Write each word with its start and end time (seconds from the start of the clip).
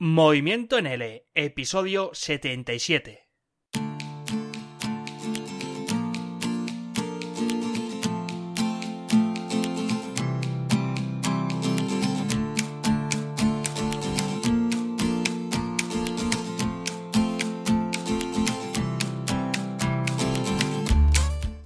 Movimiento 0.00 0.78
en 0.78 0.86
L, 0.86 1.26
episodio 1.34 2.10
77. 2.12 3.26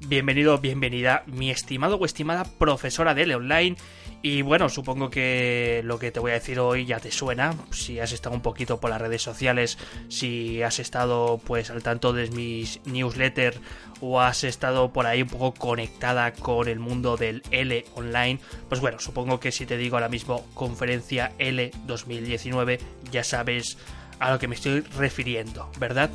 Bienvenido, 0.08 0.56
bienvenida, 0.56 1.22
mi 1.26 1.50
estimado 1.50 1.96
o 1.96 2.06
estimada 2.06 2.44
profesora 2.44 3.12
de 3.12 3.24
L 3.24 3.34
online 3.34 3.76
y 4.22 4.42
bueno, 4.42 4.68
supongo 4.68 5.10
que 5.10 5.82
lo 5.84 5.98
que 5.98 6.12
te 6.12 6.20
voy 6.20 6.30
a 6.30 6.34
decir 6.34 6.60
hoy 6.60 6.86
ya 6.86 7.00
te 7.00 7.10
suena, 7.10 7.54
si 7.72 7.98
has 7.98 8.12
estado 8.12 8.34
un 8.34 8.40
poquito 8.40 8.78
por 8.78 8.90
las 8.90 9.00
redes 9.00 9.20
sociales, 9.20 9.78
si 10.08 10.62
has 10.62 10.78
estado 10.78 11.40
pues 11.44 11.70
al 11.70 11.82
tanto 11.82 12.12
de 12.12 12.30
mis 12.30 12.80
newsletters 12.84 13.58
o 14.00 14.20
has 14.20 14.44
estado 14.44 14.92
por 14.92 15.06
ahí 15.06 15.22
un 15.22 15.28
poco 15.28 15.54
conectada 15.54 16.32
con 16.32 16.68
el 16.68 16.78
mundo 16.78 17.16
del 17.16 17.42
L 17.50 17.84
online, 17.94 18.38
pues 18.68 18.80
bueno, 18.80 19.00
supongo 19.00 19.40
que 19.40 19.50
si 19.50 19.66
te 19.66 19.76
digo 19.76 19.96
ahora 19.96 20.08
mismo 20.08 20.46
conferencia 20.54 21.32
L 21.38 21.72
2019 21.86 22.78
ya 23.10 23.24
sabes 23.24 23.76
a 24.20 24.30
lo 24.30 24.38
que 24.38 24.46
me 24.46 24.54
estoy 24.54 24.80
refiriendo, 24.80 25.68
¿verdad? 25.80 26.10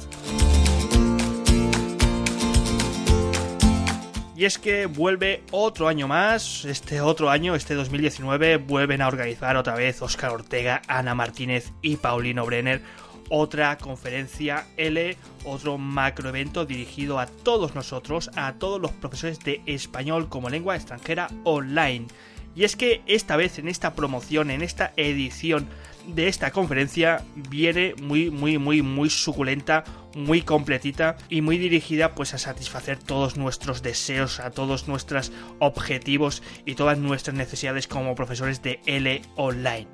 Y 4.38 4.46
es 4.46 4.60
que 4.60 4.86
vuelve 4.86 5.42
otro 5.50 5.88
año 5.88 6.08
más, 6.08 6.64
este 6.64 7.02
otro 7.02 7.32
año, 7.32 7.56
este 7.56 7.74
2019, 7.74 8.58
vuelven 8.58 9.02
a 9.02 9.08
organizar 9.08 9.58
otra 9.58 9.74
vez 9.74 10.00
Oscar 10.04 10.32
Ortega, 10.32 10.84
Ana 10.88 11.16
Martínez 11.16 11.72
y 11.82 11.98
Paulino 11.98 12.46
Brenner 12.46 12.84
otra 13.30 13.78
conferencia 13.78 14.68
L, 14.78 15.18
otro 15.44 15.78
macroevento 15.78 16.66
dirigido 16.66 17.20
a 17.20 17.26
todos 17.26 17.76
nosotros, 17.76 18.30
a 18.36 18.54
todos 18.54 18.80
los 18.80 18.92
profesores 18.92 19.40
de 19.40 19.62
español 19.66 20.30
como 20.30 20.50
lengua 20.50 20.76
extranjera 20.76 21.30
online. 21.44 22.06
Y 22.56 22.64
es 22.64 22.76
que 22.76 23.02
esta 23.06 23.38
vez 23.38 23.60
en 23.60 23.68
esta 23.68 23.96
promoción, 23.96 24.52
en 24.52 24.62
esta 24.62 24.94
edición 24.98 25.68
de 26.08 26.28
esta 26.28 26.52
conferencia 26.52 27.24
viene 27.36 27.94
muy, 28.02 28.32
muy, 28.32 28.58
muy, 28.58 28.82
muy 28.82 29.10
suculenta, 29.10 29.84
muy 30.16 30.42
completita 30.42 31.18
y 31.30 31.42
muy 31.42 31.58
dirigida 31.58 32.16
pues 32.16 32.34
a 32.34 32.38
satisfacer 32.38 32.98
todos 32.98 33.38
nuestros 33.38 33.84
deseos, 33.84 34.40
a 34.40 34.52
todos 34.52 34.88
nuestros 34.88 35.32
objetivos 35.60 36.42
y 36.66 36.76
todas 36.76 36.98
nuestras 36.98 37.36
necesidades 37.36 37.88
como 37.88 38.16
profesores 38.16 38.62
de 38.62 38.80
L 38.86 39.22
online. 39.36 39.88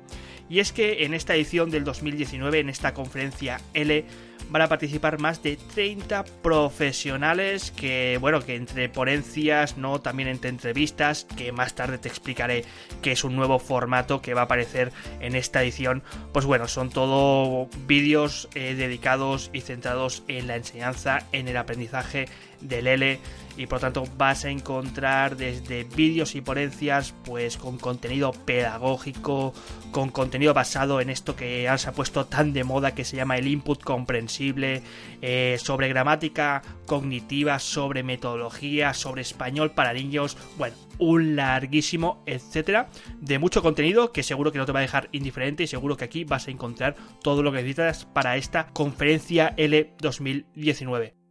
Y 0.48 0.60
es 0.60 0.72
que 0.72 1.04
en 1.04 1.14
esta 1.14 1.34
edición 1.34 1.70
del 1.70 1.84
2019, 1.84 2.60
en 2.60 2.68
esta 2.68 2.94
conferencia 2.94 3.60
L, 3.72 4.04
van 4.50 4.62
a 4.62 4.68
participar 4.68 5.18
más 5.18 5.42
de 5.42 5.56
30 5.56 6.24
profesionales 6.42 7.70
que, 7.70 8.18
bueno, 8.20 8.40
que 8.40 8.56
entre 8.56 8.88
ponencias, 8.88 9.76
no 9.76 10.00
también 10.00 10.28
entre 10.28 10.50
entrevistas, 10.50 11.26
que 11.36 11.52
más 11.52 11.74
tarde 11.74 11.98
te 11.98 12.08
explicaré 12.08 12.64
que 13.02 13.12
es 13.12 13.24
un 13.24 13.36
nuevo 13.36 13.58
formato 13.58 14.22
que 14.22 14.34
va 14.34 14.42
a 14.42 14.44
aparecer 14.44 14.92
en 15.20 15.36
esta 15.36 15.62
edición. 15.62 16.02
Pues 16.32 16.46
bueno, 16.46 16.68
son 16.68 16.90
todo 16.90 17.68
vídeos 17.86 18.48
eh, 18.54 18.74
dedicados 18.74 19.50
y 19.52 19.60
centrados 19.60 20.22
en 20.28 20.46
la 20.46 20.56
enseñanza, 20.56 21.26
en 21.32 21.48
el 21.48 21.56
aprendizaje 21.56 22.26
del 22.64 22.86
L 22.86 23.20
y 23.56 23.66
por 23.66 23.80
tanto 23.80 24.04
vas 24.16 24.44
a 24.44 24.50
encontrar 24.50 25.36
desde 25.36 25.84
vídeos 25.84 26.34
y 26.34 26.40
ponencias 26.40 27.14
pues 27.24 27.56
con 27.56 27.78
contenido 27.78 28.32
pedagógico, 28.32 29.54
con 29.92 30.10
contenido 30.10 30.54
basado 30.54 31.00
en 31.00 31.10
esto 31.10 31.36
que 31.36 31.70
se 31.76 31.88
ha 31.88 31.92
puesto 31.92 32.26
tan 32.26 32.52
de 32.52 32.64
moda 32.64 32.94
que 32.94 33.04
se 33.04 33.16
llama 33.16 33.36
el 33.36 33.46
input 33.46 33.82
comprensible, 33.82 34.82
eh, 35.22 35.56
sobre 35.60 35.88
gramática 35.88 36.62
cognitiva, 36.86 37.58
sobre 37.58 38.02
metodología, 38.02 38.92
sobre 38.92 39.22
español 39.22 39.70
para 39.70 39.92
niños, 39.92 40.36
bueno, 40.58 40.76
un 40.98 41.36
larguísimo, 41.36 42.22
etcétera, 42.26 42.88
de 43.20 43.38
mucho 43.38 43.62
contenido 43.62 44.12
que 44.12 44.22
seguro 44.22 44.52
que 44.52 44.58
no 44.58 44.66
te 44.66 44.72
va 44.72 44.80
a 44.80 44.82
dejar 44.82 45.08
indiferente 45.12 45.62
y 45.62 45.66
seguro 45.66 45.96
que 45.96 46.04
aquí 46.04 46.24
vas 46.24 46.48
a 46.48 46.50
encontrar 46.50 46.96
todo 47.22 47.42
lo 47.42 47.52
que 47.52 47.58
necesitas 47.58 48.04
para 48.04 48.36
esta 48.36 48.66
conferencia 48.68 49.54
L 49.56 49.94
2019. 50.00 51.23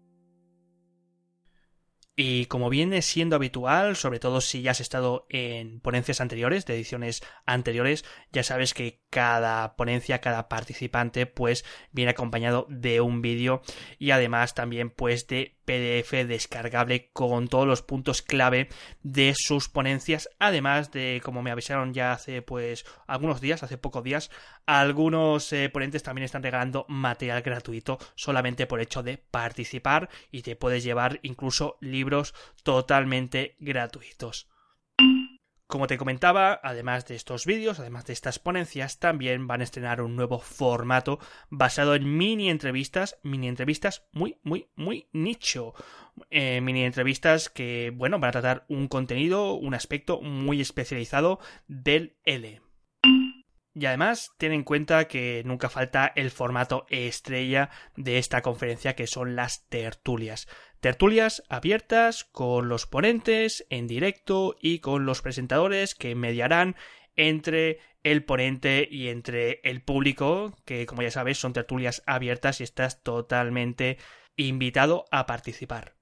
Y 2.16 2.46
como 2.46 2.70
viene 2.70 3.02
siendo 3.02 3.36
habitual, 3.36 3.96
sobre 3.96 4.20
todo 4.20 4.40
si 4.40 4.62
ya 4.62 4.72
has 4.72 4.82
estado 4.82 5.26
en 5.30 5.80
ponencias 5.80 6.22
anteriores, 6.22 6.66
de 6.68 6.76
ediciones 6.76 7.24
anteriores, 7.48 8.06
ya 8.32 8.44
sabes 8.44 8.76
que 8.76 9.02
cada 9.10 9.76
ponencia, 9.76 10.22
cada 10.22 10.48
participante, 10.48 11.26
pues 11.26 11.66
viene 11.92 12.12
acompañado 12.12 12.68
de 12.70 13.02
un 13.02 13.24
vídeo 13.24 13.64
y 13.98 14.12
además 14.12 14.54
también 14.54 14.92
pues 14.92 15.26
de 15.26 15.56
PDF 15.66 16.28
descargable 16.28 17.10
con 17.14 17.48
todos 17.48 17.66
los 17.66 17.82
puntos 17.82 18.22
clave 18.22 18.70
de 19.02 19.34
sus 19.36 19.70
ponencias, 19.70 20.30
además 20.38 20.92
de, 20.92 21.20
como 21.24 21.42
me 21.42 21.52
avisaron 21.52 21.94
ya 21.94 22.12
hace 22.12 22.44
pues 22.44 22.86
algunos 23.08 23.42
días, 23.42 23.64
hace 23.64 23.78
pocos 23.78 24.04
días, 24.04 24.30
algunos 24.66 25.52
eh, 25.54 25.70
ponentes 25.70 26.04
también 26.04 26.26
están 26.26 26.44
regalando 26.44 26.86
material 26.88 27.42
gratuito 27.42 27.98
solamente 28.16 28.68
por 28.68 28.82
hecho 28.82 29.04
de 29.04 29.18
participar 29.18 30.10
y 30.32 30.42
te 30.42 30.56
puedes 30.56 30.84
llevar 30.84 31.20
incluso 31.24 31.78
libros 31.82 32.34
totalmente 32.64 33.56
gratuitos. 33.60 34.48
Como 35.74 35.88
te 35.88 35.98
comentaba, 35.98 36.60
además 36.62 37.08
de 37.08 37.16
estos 37.16 37.48
vídeos, 37.48 37.80
además 37.80 38.06
de 38.06 38.14
estas 38.14 38.38
ponencias, 38.38 39.00
también 39.00 39.48
van 39.48 39.62
a 39.62 39.64
estrenar 39.64 40.02
un 40.02 40.16
nuevo 40.16 40.38
formato 40.38 41.18
basado 41.50 41.96
en 41.96 42.16
mini 42.16 42.52
entrevistas, 42.52 43.18
mini 43.24 43.48
entrevistas 43.48 44.06
muy, 44.12 44.38
muy, 44.44 44.68
muy 44.76 45.08
nicho. 45.14 45.74
Eh, 46.30 46.62
mini 46.62 46.84
entrevistas 46.84 47.50
que, 47.50 47.92
bueno, 47.96 48.20
van 48.20 48.30
a 48.30 48.34
tratar 48.34 48.66
un 48.68 48.88
contenido, 48.88 49.54
un 49.56 49.74
aspecto 49.74 50.22
muy 50.22 50.62
especializado 50.62 51.40
del 51.68 52.18
L. 52.24 52.62
Y 53.76 53.88
además, 53.88 54.34
ten 54.38 54.52
en 54.52 54.64
cuenta 54.64 55.08
que 55.08 55.42
nunca 55.46 55.70
falta 55.70 56.12
el 56.16 56.30
formato 56.30 56.86
estrella 56.90 57.72
de 57.96 58.20
esta 58.20 58.42
conferencia, 58.42 58.96
que 58.96 59.08
son 59.08 59.36
las 59.36 59.68
tertulias. 59.68 60.48
Tertulias 60.80 61.44
abiertas 61.50 62.24
con 62.24 62.70
los 62.70 62.86
ponentes 62.86 63.66
en 63.70 63.88
directo 63.88 64.56
y 64.62 64.80
con 64.80 65.06
los 65.06 65.22
presentadores 65.22 65.96
que 65.96 66.14
mediarán 66.14 66.76
entre 67.16 67.80
el 68.04 68.26
ponente 68.26 68.88
y 68.90 69.08
entre 69.08 69.62
el 69.64 69.82
público, 69.82 70.56
que 70.66 70.86
como 70.86 71.02
ya 71.02 71.12
sabes 71.12 71.40
son 71.40 71.54
tertulias 71.54 72.04
abiertas 72.06 72.60
y 72.60 72.64
estás 72.64 73.02
totalmente 73.02 73.98
invitado 74.36 75.06
a 75.10 75.26
participar. 75.26 75.96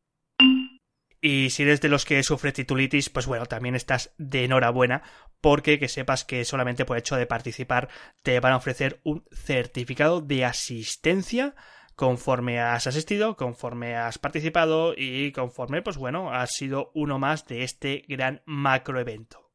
Y 1.22 1.52
si 1.52 1.64
eres 1.64 1.82
de 1.82 1.90
los 1.90 2.04
que 2.04 2.24
sufre 2.24 2.52
titulitis, 2.52 3.12
pues 3.12 3.28
bueno, 3.28 3.46
también 3.46 3.76
estás 3.76 4.12
de 4.18 4.46
enhorabuena, 4.46 5.04
porque 5.40 5.78
que 5.78 5.88
sepas 5.88 6.26
que 6.26 6.44
solamente 6.46 6.84
por 6.84 6.98
hecho 6.98 7.16
de 7.16 7.28
participar 7.28 7.90
te 8.24 8.40
van 8.40 8.54
a 8.54 8.58
ofrecer 8.58 9.02
un 9.04 9.24
certificado 9.32 10.22
de 10.22 10.46
asistencia 10.46 11.56
conforme 11.96 12.60
has 12.60 12.88
asistido, 12.88 13.38
conforme 13.38 13.96
has 13.96 14.18
participado 14.18 14.96
y 14.98 15.32
conforme, 15.32 15.84
pues 15.84 15.98
bueno, 15.98 16.32
has 16.32 16.56
sido 16.56 16.90
uno 16.96 17.20
más 17.20 17.46
de 17.46 17.64
este 17.64 18.04
gran 18.08 18.42
macroevento. 18.46 19.52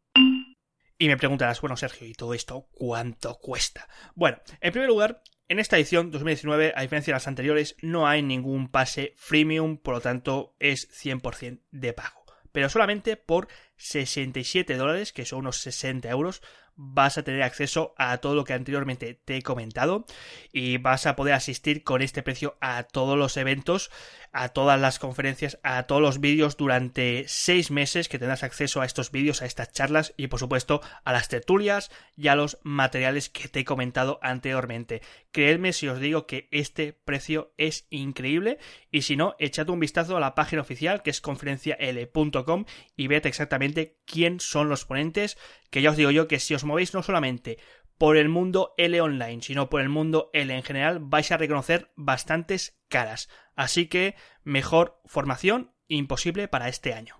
Y 0.99 1.09
me 1.09 1.17
preguntarás, 1.17 1.61
bueno, 1.61 1.77
Sergio, 1.77 2.07
¿y 2.07 2.15
todo 2.15 2.33
esto 2.33 2.69
cuánto 2.71 3.35
cuesta? 3.39 3.89
Bueno, 4.15 4.39
en 4.61 4.71
primer 4.71 4.89
lugar, 4.89 5.23
en 5.49 5.59
esta 5.59 5.77
edición 5.77 6.11
2019, 6.11 6.73
a 6.75 6.83
diferencia 6.83 7.13
de 7.13 7.17
las 7.17 7.29
anteriores, 7.29 7.77
no 7.81 8.09
hay 8.09 8.23
ningún 8.23 8.69
pase 8.69 9.15
freemium, 9.17 9.79
por 9.79 9.95
lo 9.95 10.01
tanto 10.01 10.55
es 10.59 10.89
100% 10.91 11.61
de 11.71 11.93
pago. 11.93 12.25
Pero 12.53 12.69
solamente 12.69 13.17
por 13.17 13.49
67 13.77 14.77
dólares, 14.77 15.13
que 15.13 15.27
son 15.27 15.41
unos 15.41 15.59
60 15.59 16.09
euros, 16.09 16.43
vas 16.75 17.19
a 17.19 17.23
tener 17.23 17.43
acceso 17.43 17.95
a 17.97 18.19
todo 18.19 18.35
lo 18.35 18.45
que 18.45 18.55
anteriormente 18.55 19.15
te 19.15 19.37
he 19.37 19.43
comentado 19.43 20.07
y 20.53 20.79
vas 20.79 21.07
a 21.07 21.17
poder 21.17 21.35
asistir 21.35 21.85
con 21.85 22.03
este 22.03 22.23
precio 22.23 22.57
a 22.61 22.83
todos 22.85 23.19
los 23.19 23.37
eventos, 23.37 23.91
a 24.37 24.51
todas 24.51 24.79
las 24.79 24.99
conferencias, 24.99 25.59
a 25.63 25.85
todos 25.85 26.03
los 26.03 26.21
vídeos 26.21 26.59
durante 26.59 27.25
seis 27.27 27.71
meses 27.71 28.09
que 28.09 28.19
tendrás 28.19 28.43
acceso 28.43 28.83
a 28.83 28.85
estos 28.85 29.11
vídeos, 29.11 29.41
a 29.41 29.47
estas 29.47 29.73
charlas 29.73 30.13
y 30.19 30.27
por 30.27 30.39
supuesto 30.39 30.83
a 31.05 31.13
las 31.13 31.29
tertulias 31.29 31.91
y 32.17 32.29
a 32.29 32.37
los 32.37 32.59
materiales 32.63 33.31
que 33.31 33.49
te 33.49 33.61
he 33.61 33.65
comentado 33.65 34.19
anteriormente. 34.21 35.01
Creedme 35.33 35.73
si 35.73 35.89
os 35.89 36.01
digo 36.01 36.27
que 36.27 36.49
este 36.51 36.93
precio 36.93 37.55
es 37.57 37.87
increíble 37.89 38.59
y 38.91 39.03
si 39.03 39.17
no, 39.17 39.37
echad 39.39 39.71
un 39.71 39.81
vistazo 39.81 40.19
a 40.19 40.21
la 40.21 40.35
página 40.35 40.61
oficial 40.61 41.03
que 41.03 41.11
es 41.11 41.23
conferencial.com 41.23 42.67
y 42.95 43.07
ved 43.07 43.25
exactamente 43.25 43.97
quién 44.05 44.39
son 44.41 44.69
los 44.69 44.85
ponentes, 44.85 45.39
que 45.71 45.81
ya 45.81 45.91
os 45.91 45.97
digo 45.97 46.11
yo 46.11 46.29
que 46.29 46.41
si 46.41 46.55
os 46.55 46.65
movéis 46.65 46.93
no 46.93 47.03
solamente 47.03 47.57
por 47.99 48.17
el 48.17 48.29
mundo 48.29 48.75
L 48.77 49.01
online, 49.01 49.43
sino 49.43 49.69
por 49.69 49.81
el 49.81 49.89
mundo 49.89 50.31
L 50.33 50.55
en 50.55 50.63
general, 50.63 50.99
vais 51.01 51.31
a 51.33 51.37
reconocer 51.37 51.93
bastantes 51.97 52.79
caras. 52.89 53.29
Así 53.55 53.87
que 53.87 54.15
mejor 54.45 55.01
formación 55.07 55.73
imposible 55.89 56.49
para 56.49 56.69
este 56.69 56.93
año. 56.93 57.17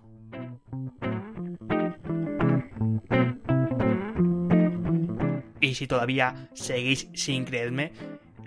Y 5.59 5.75
si 5.75 5.87
todavía 5.87 6.49
seguís 6.53 7.09
sin 7.13 7.43
creerme, 7.43 7.91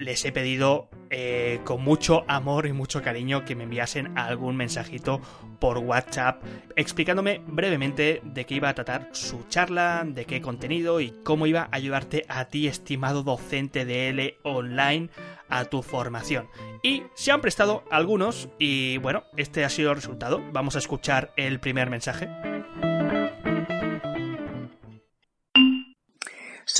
les 0.00 0.24
he 0.24 0.32
pedido 0.32 0.88
eh, 1.10 1.60
con 1.64 1.84
mucho 1.84 2.24
amor 2.26 2.66
y 2.66 2.72
mucho 2.72 3.02
cariño 3.02 3.44
que 3.44 3.54
me 3.54 3.64
enviasen 3.64 4.18
algún 4.18 4.56
mensajito 4.56 5.20
por 5.60 5.78
WhatsApp 5.78 6.42
explicándome 6.74 7.42
brevemente 7.46 8.22
de 8.24 8.46
qué 8.46 8.54
iba 8.54 8.70
a 8.70 8.74
tratar 8.74 9.10
su 9.12 9.44
charla, 9.48 10.04
de 10.06 10.24
qué 10.24 10.40
contenido 10.40 11.00
y 11.00 11.12
cómo 11.22 11.46
iba 11.46 11.62
a 11.62 11.76
ayudarte 11.76 12.24
a 12.28 12.46
ti, 12.46 12.66
estimado 12.66 13.22
docente 13.22 13.84
de 13.84 14.08
L 14.08 14.38
online, 14.42 15.10
a 15.48 15.66
tu 15.66 15.82
formación. 15.82 16.48
Y 16.82 17.02
se 17.14 17.32
han 17.32 17.42
prestado 17.42 17.84
algunos 17.90 18.48
y 18.58 18.96
bueno, 18.98 19.24
este 19.36 19.64
ha 19.64 19.68
sido 19.68 19.90
el 19.90 19.96
resultado. 19.96 20.40
Vamos 20.52 20.76
a 20.76 20.78
escuchar 20.78 21.32
el 21.36 21.60
primer 21.60 21.90
mensaje. 21.90 22.28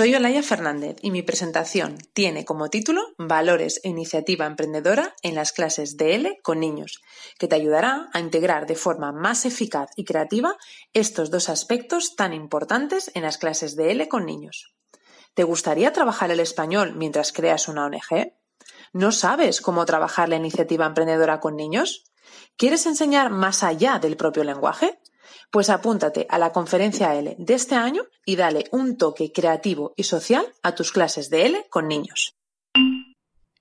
Soy 0.00 0.14
Olaya 0.14 0.42
Fernández 0.42 0.96
y 1.02 1.10
mi 1.10 1.20
presentación 1.20 1.98
tiene 2.14 2.46
como 2.46 2.70
título 2.70 3.02
Valores 3.18 3.82
e 3.84 3.90
Iniciativa 3.90 4.46
Emprendedora 4.46 5.14
en 5.20 5.34
las 5.34 5.52
clases 5.52 5.98
de 5.98 6.14
L 6.14 6.38
con 6.42 6.58
niños, 6.58 7.02
que 7.38 7.48
te 7.48 7.56
ayudará 7.56 8.08
a 8.14 8.20
integrar 8.20 8.66
de 8.66 8.76
forma 8.76 9.12
más 9.12 9.44
eficaz 9.44 9.90
y 9.96 10.06
creativa 10.06 10.56
estos 10.94 11.30
dos 11.30 11.50
aspectos 11.50 12.16
tan 12.16 12.32
importantes 12.32 13.10
en 13.14 13.24
las 13.24 13.36
clases 13.36 13.76
de 13.76 13.90
L 13.90 14.08
con 14.08 14.24
niños. 14.24 14.72
¿Te 15.34 15.44
gustaría 15.44 15.92
trabajar 15.92 16.30
el 16.30 16.40
español 16.40 16.94
mientras 16.96 17.30
creas 17.34 17.68
una 17.68 17.84
ONG? 17.84 18.32
¿No 18.94 19.12
sabes 19.12 19.60
cómo 19.60 19.84
trabajar 19.84 20.30
la 20.30 20.36
iniciativa 20.36 20.86
emprendedora 20.86 21.40
con 21.40 21.56
niños? 21.56 22.04
¿Quieres 22.56 22.86
enseñar 22.86 23.28
más 23.28 23.62
allá 23.62 23.98
del 23.98 24.16
propio 24.16 24.44
lenguaje? 24.44 24.98
Pues 25.50 25.70
apúntate 25.70 26.26
a 26.28 26.38
la 26.38 26.52
conferencia 26.52 27.14
L 27.14 27.36
de 27.38 27.54
este 27.54 27.74
año 27.74 28.04
y 28.24 28.36
dale 28.36 28.64
un 28.72 28.96
toque 28.96 29.32
creativo 29.32 29.92
y 29.96 30.04
social 30.04 30.46
a 30.62 30.74
tus 30.74 30.92
clases 30.92 31.30
de 31.30 31.46
L 31.46 31.66
con 31.70 31.88
niños. 31.88 32.36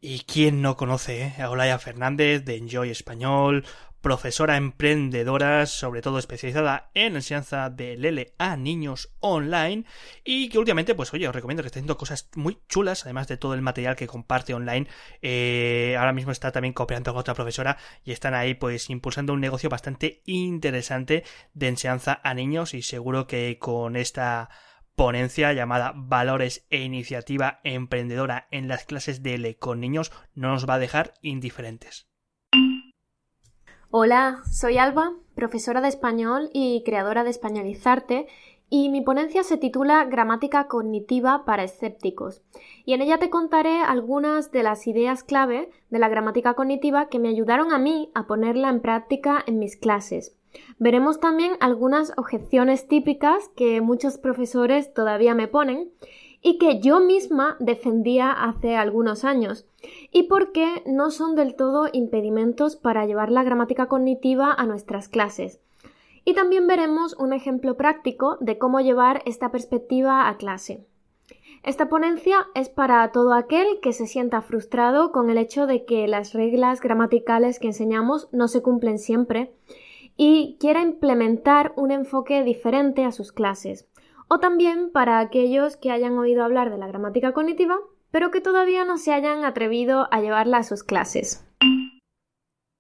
¿Y 0.02 0.22
quién 0.22 0.62
no 0.62 0.78
conoce 0.78 1.24
eh, 1.24 1.42
a 1.42 1.50
Olaya 1.50 1.78
Fernández 1.78 2.46
de 2.46 2.56
Enjoy 2.56 2.90
Español, 2.90 3.66
profesora 4.02 4.58
emprendedora, 4.58 5.66
sobre 5.66 6.02
todo 6.02 6.20
especializada 6.20 6.90
en 6.94 7.16
enseñanza 7.16 7.70
de 7.70 7.98
Lele 7.98 8.34
a 8.38 8.58
niños 8.58 9.14
online 9.20 9.86
y 10.24 10.50
que 10.50 10.58
últimamente, 10.58 10.96
pues 10.96 11.14
oye, 11.14 11.28
os 11.28 11.36
recomiendo 11.36 11.64
que 11.64 11.68
esté 11.68 11.80
haciendo 11.80 11.98
cosas 11.98 12.30
muy 12.36 12.60
chulas, 12.68 13.04
además 13.04 13.28
de 13.28 13.38
todo 13.38 13.54
el 13.54 13.62
material 13.62 13.96
que 13.96 14.08
comparte 14.08 14.54
online. 14.54 14.88
Eh, 15.22 15.96
ahora 16.00 16.14
mismo 16.14 16.32
está 16.32 16.52
también 16.52 16.74
cooperando 16.74 17.12
con 17.12 17.22
otra 17.22 17.34
profesora 17.34 17.78
y 18.04 18.12
están 18.12 18.34
ahí 18.34 18.54
pues 18.54 18.90
impulsando 18.90 19.34
un 19.34 19.42
negocio 19.42 19.70
bastante 19.70 20.22
interesante 20.26 21.24
de 21.54 21.68
enseñanza 21.68 22.20
a 22.24 22.34
niños 22.34 22.74
y 22.74 22.82
seguro 22.82 23.28
que 23.28 23.58
con 23.60 23.96
esta 23.96 24.50
ponencia 24.96 25.54
llamada 25.54 25.94
Valores 25.96 26.66
e 26.70 26.82
Iniciativa 26.82 27.62
Emprendedora 27.64 28.50
en 28.52 28.68
las 28.68 28.84
clases 28.84 29.24
de 29.24 29.36
L 29.36 29.58
con 29.58 29.80
niños 29.80 30.12
no 30.34 30.50
nos 30.50 30.68
va 30.68 30.74
a 30.74 30.80
dejar 30.80 31.14
indiferentes. 31.22 32.09
Hola, 33.92 34.44
soy 34.52 34.78
Alba, 34.78 35.14
profesora 35.34 35.82
de 35.82 35.88
español 35.88 36.52
y 36.54 36.84
creadora 36.84 37.24
de 37.24 37.32
Españolizarte, 37.32 38.28
y 38.70 38.90
mi 38.90 39.02
ponencia 39.02 39.42
se 39.42 39.58
titula 39.58 40.06
Gramática 40.06 40.68
cognitiva 40.68 41.44
para 41.44 41.64
escépticos. 41.64 42.44
Y 42.86 42.94
en 42.94 43.02
ella 43.02 43.18
te 43.18 43.32
contaré 43.32 43.82
algunas 43.82 44.52
de 44.52 44.62
las 44.62 44.86
ideas 44.86 45.24
clave 45.24 45.72
de 45.90 45.98
la 45.98 46.08
gramática 46.08 46.54
cognitiva 46.54 47.10
que 47.10 47.18
me 47.18 47.30
ayudaron 47.30 47.74
a 47.74 47.80
mí 47.80 48.12
a 48.14 48.28
ponerla 48.28 48.70
en 48.70 48.82
práctica 48.82 49.44
en 49.48 49.58
mis 49.58 49.76
clases. 49.76 50.38
Veremos 50.78 51.20
también 51.20 51.54
algunas 51.60 52.14
objeciones 52.16 52.88
típicas 52.88 53.50
que 53.56 53.82
muchos 53.82 54.20
profesores 54.20 54.94
todavía 54.94 55.34
me 55.34 55.48
ponen 55.48 55.90
y 56.42 56.58
que 56.58 56.80
yo 56.80 57.00
misma 57.00 57.58
defendía 57.60 58.32
hace 58.32 58.76
algunos 58.76 59.24
años, 59.26 59.66
y 60.12 60.24
por 60.24 60.52
qué 60.52 60.84
no 60.86 61.12
son 61.12 61.36
del 61.36 61.56
todo 61.56 61.90
impedimentos 61.92 62.76
para 62.76 63.06
llevar 63.06 63.32
la 63.32 63.44
gramática 63.44 63.88
cognitiva 63.88 64.54
a 64.54 64.66
nuestras 64.66 65.10
clases. 65.10 65.60
Y 66.26 66.34
también 66.34 66.68
veremos 66.68 67.16
un 67.18 67.34
ejemplo 67.34 67.76
práctico 67.76 68.38
de 68.40 68.58
cómo 68.58 68.80
llevar 68.80 69.22
esta 69.26 69.52
perspectiva 69.52 70.28
a 70.28 70.38
clase. 70.38 70.86
Esta 71.64 71.90
ponencia 71.90 72.48
es 72.56 72.70
para 72.70 73.12
todo 73.12 73.34
aquel 73.34 73.80
que 73.82 73.92
se 73.92 74.08
sienta 74.08 74.42
frustrado 74.42 75.12
con 75.12 75.30
el 75.30 75.38
hecho 75.38 75.68
de 75.68 75.84
que 75.84 76.08
las 76.08 76.34
reglas 76.34 76.80
gramaticales 76.80 77.60
que 77.60 77.68
enseñamos 77.68 78.30
no 78.32 78.48
se 78.48 78.62
cumplen 78.62 78.98
siempre 78.98 79.52
y 80.16 80.58
quiera 80.60 80.82
implementar 80.82 81.74
un 81.76 81.92
enfoque 81.92 82.44
diferente 82.44 83.04
a 83.04 83.12
sus 83.12 83.34
clases 83.34 83.90
o 84.30 84.40
también 84.40 84.92
para 84.92 85.20
aquellos 85.20 85.76
que 85.76 85.92
hayan 85.92 86.18
oído 86.18 86.44
hablar 86.44 86.70
de 86.70 86.78
la 86.78 86.88
gramática 86.88 87.34
cognitiva, 87.34 87.78
pero 88.12 88.32
que 88.32 88.42
todavía 88.42 88.86
no 88.86 88.98
se 88.98 89.12
hayan 89.12 89.44
atrevido 89.44 90.08
a 90.12 90.22
llevarla 90.22 90.60
a 90.60 90.64
sus 90.64 90.84
clases. 90.84 91.46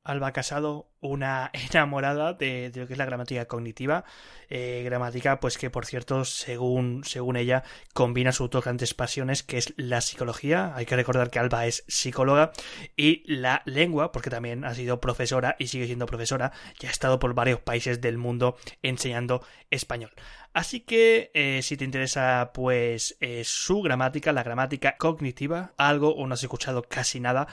Alba 0.05 0.31
Casado 0.31 0.87
una 1.01 1.51
enamorada 1.71 2.33
de, 2.33 2.71
lo 2.75 2.87
que 2.87 2.93
es 2.93 2.99
la 2.99 3.05
gramática 3.05 3.45
cognitiva, 3.45 4.03
eh, 4.49 4.81
gramática 4.83 5.39
pues 5.39 5.57
que 5.57 5.69
por 5.69 5.85
cierto 5.85 6.25
según, 6.25 7.03
según 7.03 7.37
ella 7.37 7.63
combina 7.93 8.31
sus 8.31 8.49
dos 8.49 8.63
grandes 8.63 8.93
pasiones 8.93 9.43
que 9.43 9.57
es 9.57 9.73
la 9.77 10.01
psicología, 10.01 10.73
hay 10.75 10.85
que 10.85 10.95
recordar 10.95 11.29
que 11.29 11.39
Alba 11.39 11.65
es 11.65 11.83
psicóloga 11.87 12.51
y 12.95 13.23
la 13.31 13.61
lengua 13.65 14.11
porque 14.11 14.29
también 14.29 14.65
ha 14.65 14.73
sido 14.73 14.99
profesora 14.99 15.55
y 15.59 15.67
sigue 15.67 15.85
siendo 15.85 16.05
profesora 16.05 16.51
y 16.79 16.87
ha 16.87 16.91
estado 16.91 17.19
por 17.19 17.33
varios 17.33 17.59
países 17.59 18.01
del 18.01 18.17
mundo 18.17 18.57
enseñando 18.81 19.43
español. 19.69 20.11
Así 20.51 20.79
que 20.79 21.29
eh, 21.35 21.61
si 21.61 21.77
te 21.77 21.85
interesa 21.85 22.51
pues 22.55 23.15
eh, 23.19 23.43
su 23.45 23.83
gramática, 23.83 24.33
la 24.33 24.41
gramática 24.41 24.97
cognitiva, 24.97 25.73
algo 25.77 26.15
o 26.15 26.25
no 26.25 26.33
has 26.33 26.41
escuchado 26.41 26.81
casi 26.81 27.19
nada 27.19 27.47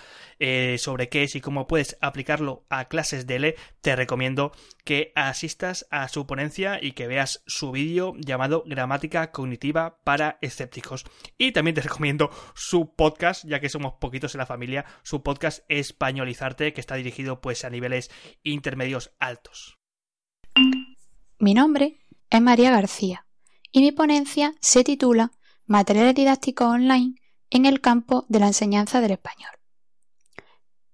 sobre 0.79 1.09
qué 1.09 1.23
es 1.23 1.35
y 1.35 1.41
cómo 1.41 1.67
puedes 1.67 1.97
aplicarlo 2.01 2.65
a 2.69 2.89
clases 2.89 3.27
de 3.27 3.36
te 3.81 3.97
recomiendo 3.97 4.53
que 4.85 5.13
asistas 5.15 5.87
a 5.91 6.09
su 6.09 6.27
ponencia 6.27 6.79
y 6.83 6.93
que 6.93 7.07
veas 7.07 7.43
su 7.47 7.73
vídeo 7.73 8.15
llamado 8.19 8.63
Gramática 8.67 9.31
Cognitiva 9.33 9.99
para 10.05 10.39
Escépticos. 10.41 11.05
Y 11.39 11.53
también 11.53 11.75
te 11.75 11.81
recomiendo 11.83 12.31
su 12.55 12.95
podcast, 12.95 13.45
ya 13.47 13.61
que 13.61 13.69
somos 13.69 13.95
poquitos 14.01 14.35
en 14.35 14.39
la 14.39 14.47
familia, 14.47 14.85
su 15.03 15.23
podcast 15.23 15.65
Españolizarte, 15.69 16.73
que 16.73 16.81
está 16.81 16.95
dirigido 16.97 17.41
pues 17.41 17.65
a 17.65 17.71
niveles 17.71 18.11
intermedios 18.43 19.13
altos. 19.19 19.79
Mi 21.39 21.55
nombre 21.55 21.99
es 22.31 22.41
María 22.41 22.71
García 22.71 23.27
y 23.73 23.81
mi 23.81 23.93
ponencia 23.93 24.55
se 24.61 24.85
titula 24.85 25.33
Materiales 25.67 26.15
didácticos 26.15 26.69
online 26.69 27.17
en 27.51 27.67
el 27.67 27.81
campo 27.81 28.25
de 28.29 28.39
la 28.39 28.47
enseñanza 28.47 29.01
del 29.01 29.13
español. 29.13 29.56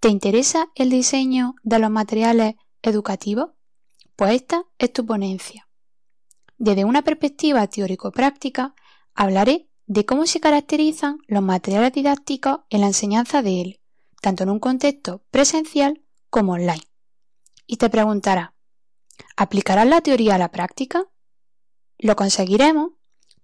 ¿Te 0.03 0.09
interesa 0.09 0.69
el 0.75 0.91
diseño 0.91 1.55
de 1.63 1.79
los 1.79 1.89
materiales 1.89 2.57
educativos? 2.83 3.51
Pues 4.17 4.33
esta 4.33 4.65
es 4.79 4.93
tu 4.93 5.07
ponencia. 5.07 5.69
Desde 6.59 6.85
una 6.85 7.03
perspectiva 7.03 7.65
teórico-práctica, 7.69 8.75
hablaré 9.15 9.71
de 9.87 10.05
cómo 10.05 10.27
se 10.27 10.41
caracterizan 10.41 11.19
los 11.29 11.45
materiales 11.45 11.93
didácticos 11.93 12.63
en 12.69 12.81
la 12.81 12.89
enseñanza 12.89 13.43
de 13.43 13.61
él, 13.61 13.81
tanto 14.21 14.43
en 14.43 14.51
un 14.51 14.59
contexto 14.59 15.23
presencial 15.31 16.03
como 16.31 16.55
online. 16.55 16.83
Y 17.69 17.77
te 17.77 17.89
preguntará, 17.89 18.57
¿aplicarás 19.37 19.87
la 19.87 20.01
teoría 20.01 20.35
a 20.35 20.39
la 20.39 20.51
práctica? 20.51 21.05
Lo 21.99 22.17
conseguiremos 22.17 22.91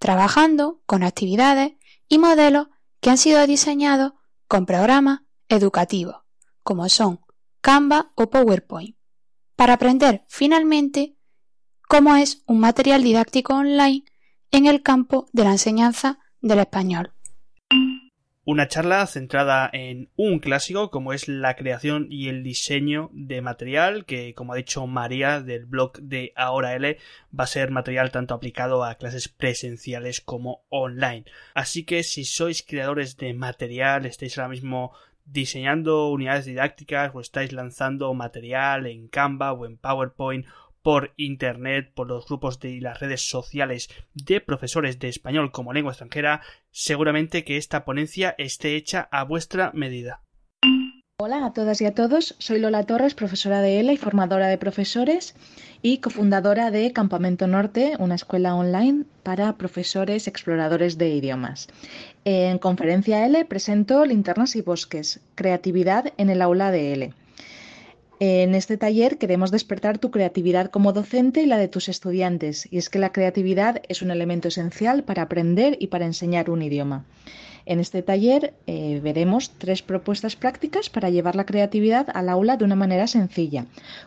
trabajando 0.00 0.82
con 0.86 1.04
actividades 1.04 1.74
y 2.08 2.18
modelos 2.18 2.66
que 3.00 3.10
han 3.10 3.18
sido 3.18 3.46
diseñados 3.46 4.14
con 4.48 4.66
programas 4.66 5.20
educativos 5.48 6.27
como 6.68 6.86
son 6.90 7.20
Canva 7.62 8.12
o 8.14 8.28
PowerPoint, 8.28 8.94
para 9.56 9.72
aprender 9.72 10.24
finalmente 10.28 11.16
cómo 11.88 12.14
es 12.14 12.44
un 12.46 12.60
material 12.60 13.02
didáctico 13.02 13.54
online 13.54 14.04
en 14.50 14.66
el 14.66 14.82
campo 14.82 15.30
de 15.32 15.44
la 15.44 15.52
enseñanza 15.52 16.18
del 16.42 16.58
español. 16.58 17.14
Una 18.44 18.68
charla 18.68 19.06
centrada 19.06 19.68
en 19.72 20.10
un 20.16 20.40
clásico 20.40 20.90
como 20.90 21.14
es 21.14 21.26
la 21.28 21.54
creación 21.54 22.06
y 22.10 22.28
el 22.28 22.42
diseño 22.42 23.10
de 23.12 23.40
material 23.40 24.04
que, 24.04 24.34
como 24.34 24.52
ha 24.52 24.56
dicho 24.56 24.86
María 24.86 25.40
del 25.40 25.64
blog 25.64 25.98
de 26.00 26.32
Ahora 26.34 26.74
L, 26.74 26.98
va 27.38 27.44
a 27.44 27.46
ser 27.46 27.70
material 27.70 28.10
tanto 28.10 28.34
aplicado 28.34 28.84
a 28.84 28.94
clases 28.94 29.28
presenciales 29.28 30.20
como 30.22 30.64
online. 30.68 31.24
Así 31.54 31.84
que 31.84 32.02
si 32.02 32.24
sois 32.24 32.62
creadores 32.62 33.16
de 33.18 33.34
material, 33.34 34.06
estáis 34.06 34.38
ahora 34.38 34.48
mismo 34.48 34.92
diseñando 35.30 36.08
unidades 36.08 36.46
didácticas 36.46 37.12
o 37.14 37.20
estáis 37.20 37.52
lanzando 37.52 38.12
material 38.14 38.86
en 38.86 39.08
Canva 39.08 39.52
o 39.52 39.66
en 39.66 39.76
PowerPoint 39.76 40.46
por 40.82 41.12
internet, 41.16 41.92
por 41.94 42.08
los 42.08 42.26
grupos 42.26 42.60
de, 42.60 42.80
las 42.80 42.98
redes 43.00 43.28
sociales 43.28 43.90
de 44.14 44.40
profesores 44.40 44.98
de 44.98 45.08
español 45.08 45.50
como 45.50 45.72
lengua 45.72 45.92
extranjera, 45.92 46.40
seguramente 46.70 47.44
que 47.44 47.56
esta 47.56 47.84
ponencia 47.84 48.34
esté 48.38 48.76
hecha 48.76 49.08
a 49.10 49.24
vuestra 49.24 49.70
medida. 49.74 50.22
Hola 51.20 51.44
a 51.46 51.52
todas 51.52 51.80
y 51.80 51.84
a 51.84 51.96
todos, 51.96 52.36
soy 52.38 52.60
Lola 52.60 52.84
Torres, 52.84 53.14
profesora 53.14 53.60
de 53.60 53.80
ELA 53.80 53.92
y 53.92 53.96
formadora 53.96 54.46
de 54.46 54.56
profesores 54.56 55.34
y 55.82 55.98
cofundadora 55.98 56.70
de 56.70 56.92
Campamento 56.92 57.48
Norte, 57.48 57.96
una 57.98 58.14
escuela 58.14 58.54
online 58.54 59.02
para 59.24 59.56
profesores 59.56 60.28
exploradores 60.28 60.96
de 60.96 61.08
idiomas. 61.08 61.66
En 62.24 62.58
Conferencia 62.58 63.26
L 63.26 63.44
presento 63.46 64.04
Linternas 64.04 64.54
y 64.54 64.62
Bosques, 64.62 65.18
Creatividad 65.34 66.12
en 66.18 66.30
el 66.30 66.40
aula 66.40 66.70
de 66.70 66.92
L. 66.92 67.12
En 68.20 68.54
este 68.54 68.76
taller 68.76 69.18
queremos 69.18 69.50
despertar 69.50 69.98
tu 69.98 70.12
creatividad 70.12 70.70
como 70.70 70.92
docente 70.92 71.42
y 71.42 71.46
la 71.46 71.58
de 71.58 71.66
tus 71.66 71.88
estudiantes, 71.88 72.68
y 72.70 72.78
es 72.78 72.90
que 72.90 73.00
la 73.00 73.10
creatividad 73.10 73.82
es 73.88 74.02
un 74.02 74.12
elemento 74.12 74.46
esencial 74.46 75.02
para 75.02 75.22
aprender 75.22 75.78
y 75.80 75.88
para 75.88 76.06
enseñar 76.06 76.48
un 76.48 76.62
idioma. 76.62 77.04
En 77.68 77.80
este 77.80 78.02
taller 78.02 78.54
eh, 78.66 78.98
veremos 79.02 79.50
tres 79.58 79.82
propuestas 79.82 80.36
prácticas 80.36 80.88
para 80.88 81.10
llevar 81.10 81.36
la 81.36 81.44
creatividad 81.44 82.06
al 82.14 82.30
aula 82.30 82.56
de 82.56 82.64
una 82.64 82.76
manera 82.76 83.06
sencilla. 83.06 83.66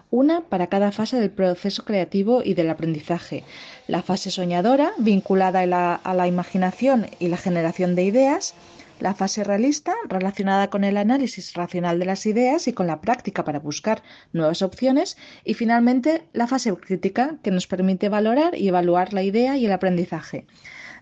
Una 0.10 0.42
para 0.42 0.66
cada 0.66 0.92
fase 0.92 1.20
del 1.20 1.30
proceso 1.30 1.86
creativo 1.86 2.42
y 2.44 2.56
del 2.56 2.72
aprendizaje. 2.72 3.44
La 3.88 4.02
fase 4.02 4.32
soñadora, 4.32 4.94
vinculada 4.98 5.60
a 6.04 6.14
la 6.16 6.28
imaginación 6.28 7.06
y 7.20 7.28
la 7.28 7.38
generación 7.38 7.94
de 7.94 8.06
ideas 8.06 8.56
la 9.00 9.14
fase 9.16 9.44
realista, 9.44 9.94
relacionada 10.08 10.70
con 10.70 10.84
el 10.84 10.96
análisis 10.96 11.54
racional 11.54 12.00
de 12.00 12.06
las 12.06 12.26
ideas 12.26 12.68
y 12.68 12.74
con 12.74 12.86
la 12.86 13.02
práctica 13.02 13.44
para 13.44 13.60
buscar 13.60 14.04
nuevas 14.32 14.62
opciones. 14.62 15.18
Y 15.44 15.56
finalmente, 15.56 16.24
la 16.34 16.48
fase 16.48 16.72
crítica, 16.76 17.38
que 17.44 17.52
nos 17.52 17.66
permite 17.66 18.10
valorar 18.10 18.56
y 18.56 18.68
evaluar 18.68 19.14
la 19.14 19.24
idea 19.24 19.58
y 19.58 19.66
el 19.66 19.72
aprendizaje. 19.72 20.46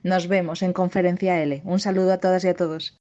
Nos 0.03 0.27
vemos 0.27 0.61
en 0.61 0.73
Conferencia 0.73 1.41
L. 1.41 1.61
Un 1.65 1.79
saludo 1.79 2.13
a 2.13 2.19
todas 2.19 2.43
y 2.45 2.47
a 2.47 2.55
todos. 2.55 2.99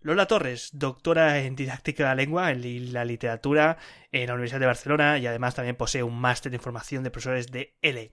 Lola 0.00 0.26
Torres, 0.26 0.70
doctora 0.72 1.38
en 1.38 1.54
didáctica 1.54 2.02
de 2.02 2.08
la 2.08 2.14
lengua 2.16 2.52
y 2.52 2.80
la 2.80 3.04
literatura 3.04 3.78
en 4.10 4.26
la 4.26 4.34
Universidad 4.34 4.58
de 4.58 4.66
Barcelona 4.66 5.18
y 5.18 5.28
además 5.28 5.54
también 5.54 5.76
posee 5.76 6.02
un 6.02 6.18
máster 6.18 6.50
de 6.50 6.58
formación 6.58 7.04
de 7.04 7.12
profesores 7.12 7.52
de 7.52 7.76
L. 7.82 8.10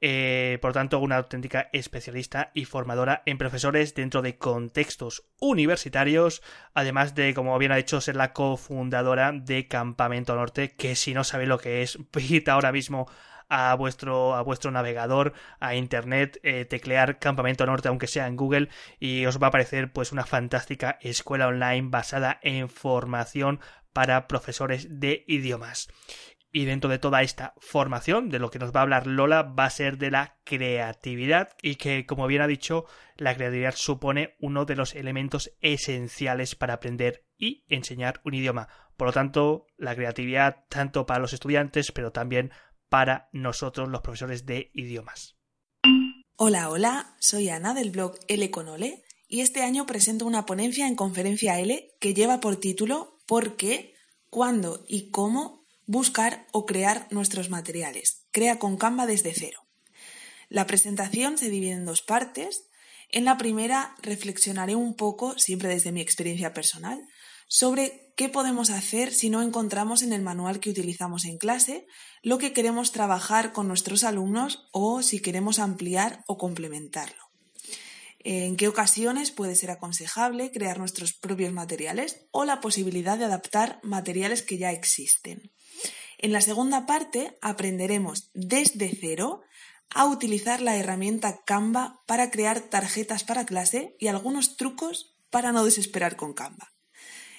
Eh, 0.00 0.58
por 0.62 0.72
tanto, 0.72 1.00
una 1.00 1.16
auténtica 1.16 1.68
especialista 1.72 2.50
y 2.54 2.64
formadora 2.64 3.22
en 3.26 3.36
profesores 3.36 3.94
dentro 3.94 4.22
de 4.22 4.38
contextos 4.38 5.28
universitarios, 5.38 6.42
además 6.72 7.14
de, 7.14 7.34
como 7.34 7.58
bien 7.58 7.72
ha 7.72 7.76
dicho, 7.76 8.00
ser 8.00 8.16
la 8.16 8.32
cofundadora 8.32 9.32
de 9.32 9.66
Campamento 9.66 10.34
Norte, 10.34 10.76
que 10.76 10.96
si 10.96 11.12
no 11.12 11.24
sabe 11.24 11.46
lo 11.46 11.58
que 11.58 11.82
es, 11.82 11.98
visita 12.12 12.52
ahora 12.52 12.72
mismo 12.72 13.06
a 13.48 13.74
vuestro, 13.74 14.34
a 14.34 14.42
vuestro 14.42 14.70
navegador, 14.70 15.32
a 15.60 15.74
internet, 15.74 16.38
eh, 16.42 16.64
teclear 16.64 17.18
Campamento 17.18 17.66
Norte, 17.66 17.88
aunque 17.88 18.06
sea 18.06 18.26
en 18.26 18.36
Google, 18.36 18.68
y 18.98 19.26
os 19.26 19.40
va 19.40 19.46
a 19.46 19.48
aparecer 19.48 19.92
pues 19.92 20.12
una 20.12 20.24
fantástica 20.24 20.98
escuela 21.00 21.48
online 21.48 21.88
basada 21.90 22.38
en 22.42 22.68
formación 22.68 23.60
para 23.92 24.28
profesores 24.28 25.00
de 25.00 25.24
idiomas. 25.26 25.88
Y 26.50 26.64
dentro 26.64 26.88
de 26.88 26.98
toda 26.98 27.22
esta 27.22 27.52
formación, 27.58 28.30
de 28.30 28.38
lo 28.38 28.50
que 28.50 28.58
nos 28.58 28.72
va 28.72 28.80
a 28.80 28.82
hablar 28.84 29.06
Lola, 29.06 29.42
va 29.42 29.66
a 29.66 29.70
ser 29.70 29.98
de 29.98 30.10
la 30.10 30.38
creatividad 30.44 31.50
y 31.60 31.76
que, 31.76 32.06
como 32.06 32.26
bien 32.26 32.40
ha 32.40 32.46
dicho, 32.46 32.86
la 33.16 33.34
creatividad 33.34 33.74
supone 33.76 34.34
uno 34.40 34.64
de 34.64 34.76
los 34.76 34.94
elementos 34.94 35.52
esenciales 35.60 36.54
para 36.54 36.74
aprender 36.74 37.26
y 37.36 37.64
enseñar 37.68 38.20
un 38.24 38.34
idioma. 38.34 38.68
Por 38.96 39.08
lo 39.08 39.12
tanto, 39.12 39.66
la 39.76 39.94
creatividad 39.94 40.64
tanto 40.70 41.06
para 41.06 41.20
los 41.20 41.32
estudiantes, 41.32 41.92
pero 41.92 42.12
también 42.12 42.50
para 42.88 43.28
nosotros 43.32 43.88
los 43.88 44.00
profesores 44.00 44.46
de 44.46 44.70
idiomas. 44.74 45.36
Hola, 46.36 46.70
hola, 46.70 47.16
soy 47.18 47.48
Ana 47.48 47.74
del 47.74 47.90
blog 47.90 48.18
L 48.28 48.50
con 48.50 48.68
Ole 48.68 49.04
y 49.28 49.40
este 49.40 49.62
año 49.62 49.86
presento 49.86 50.24
una 50.24 50.46
ponencia 50.46 50.86
en 50.86 50.94
Conferencia 50.94 51.58
L 51.58 51.94
que 52.00 52.14
lleva 52.14 52.40
por 52.40 52.56
título 52.56 53.18
¿Por 53.26 53.56
qué, 53.56 53.94
cuándo 54.30 54.84
y 54.88 55.10
cómo 55.10 55.66
buscar 55.86 56.46
o 56.52 56.66
crear 56.66 57.08
nuestros 57.10 57.50
materiales. 57.50 58.26
Crea 58.30 58.58
con 58.58 58.76
Canva 58.76 59.06
desde 59.06 59.32
cero. 59.34 59.66
La 60.48 60.66
presentación 60.66 61.38
se 61.38 61.50
divide 61.50 61.72
en 61.72 61.86
dos 61.86 62.02
partes. 62.02 62.68
En 63.10 63.24
la 63.24 63.38
primera 63.38 63.94
reflexionaré 64.02 64.76
un 64.76 64.94
poco, 64.94 65.38
siempre 65.38 65.68
desde 65.68 65.92
mi 65.92 66.00
experiencia 66.00 66.52
personal, 66.52 67.00
sobre 67.48 68.12
qué 68.14 68.28
podemos 68.28 68.70
hacer 68.70 69.12
si 69.12 69.30
no 69.30 69.42
encontramos 69.42 70.02
en 70.02 70.12
el 70.12 70.22
manual 70.22 70.60
que 70.60 70.70
utilizamos 70.70 71.24
en 71.24 71.38
clase 71.38 71.86
lo 72.22 72.38
que 72.38 72.52
queremos 72.52 72.92
trabajar 72.92 73.52
con 73.52 73.66
nuestros 73.66 74.04
alumnos 74.04 74.68
o 74.72 75.02
si 75.02 75.20
queremos 75.20 75.58
ampliar 75.58 76.24
o 76.26 76.36
complementarlo. 76.36 77.28
En 78.20 78.56
qué 78.56 78.68
ocasiones 78.68 79.30
puede 79.30 79.54
ser 79.54 79.70
aconsejable 79.70 80.50
crear 80.50 80.78
nuestros 80.78 81.12
propios 81.12 81.52
materiales 81.52 82.26
o 82.30 82.44
la 82.44 82.60
posibilidad 82.60 83.16
de 83.16 83.24
adaptar 83.24 83.80
materiales 83.82 84.42
que 84.42 84.58
ya 84.58 84.72
existen. 84.72 85.50
En 86.18 86.32
la 86.32 86.40
segunda 86.40 86.84
parte 86.84 87.38
aprenderemos 87.40 88.30
desde 88.34 88.94
cero 89.00 89.42
a 89.90 90.06
utilizar 90.06 90.60
la 90.60 90.76
herramienta 90.76 91.42
Canva 91.44 92.02
para 92.06 92.30
crear 92.30 92.60
tarjetas 92.60 93.24
para 93.24 93.46
clase 93.46 93.96
y 93.98 94.08
algunos 94.08 94.56
trucos 94.56 95.16
para 95.30 95.52
no 95.52 95.64
desesperar 95.64 96.16
con 96.16 96.34
Canva. 96.34 96.72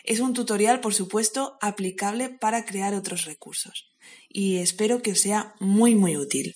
Es 0.03 0.19
un 0.19 0.33
tutorial, 0.33 0.79
por 0.79 0.93
supuesto, 0.93 1.57
aplicable 1.61 2.29
para 2.29 2.65
crear 2.65 2.93
otros 2.93 3.25
recursos 3.25 3.89
y 4.27 4.57
espero 4.57 5.01
que 5.01 5.11
os 5.11 5.19
sea 5.19 5.53
muy 5.59 5.95
muy 5.95 6.17
útil. 6.17 6.55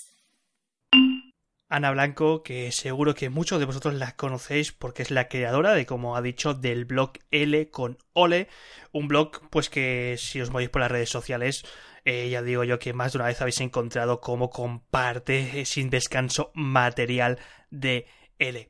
Ana 1.70 1.90
Blanco, 1.92 2.44
que 2.44 2.72
seguro 2.72 3.16
que 3.16 3.32
muchos 3.32 3.60
de 3.60 3.66
vosotros 3.66 3.96
la 3.96 4.16
conocéis 4.16 4.72
porque 4.72 5.02
es 5.02 5.10
la 5.10 5.28
creadora 5.28 5.74
de, 5.74 5.88
como 5.88 6.16
ha 6.16 6.22
dicho, 6.22 6.54
del 6.54 6.86
blog 6.86 7.14
L 7.32 7.70
con 7.72 7.98
Ole, 8.14 8.48
un 8.92 9.08
blog 9.08 9.50
pues 9.50 9.72
que 9.72 10.16
si 10.20 10.40
os 10.40 10.52
movéis 10.52 10.70
por 10.70 10.82
las 10.82 10.92
redes 10.92 11.10
sociales 11.10 11.66
eh, 12.06 12.30
ya 12.30 12.42
digo 12.42 12.64
yo 12.64 12.80
que 12.80 12.94
más 12.94 13.14
de 13.14 13.18
una 13.18 13.28
vez 13.28 13.42
habéis 13.42 13.62
encontrado 13.62 14.20
cómo 14.20 14.50
comparte 14.50 15.66
sin 15.66 15.90
descanso 15.90 16.52
material 16.54 17.40
de 17.72 18.06
L. 18.40 18.70